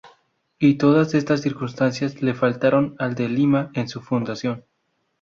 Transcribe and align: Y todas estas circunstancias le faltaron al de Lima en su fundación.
Y 0.57 0.79
todas 0.79 1.13
estas 1.13 1.41
circunstancias 1.41 2.23
le 2.23 2.33
faltaron 2.33 2.95
al 2.97 3.13
de 3.13 3.29
Lima 3.29 3.69
en 3.75 3.87
su 3.87 4.01
fundación. 4.01 4.65